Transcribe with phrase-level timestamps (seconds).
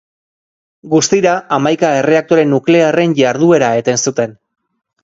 [0.93, 4.37] Guztira, hamaika erreaktore nuklearren jarduera eten zuten.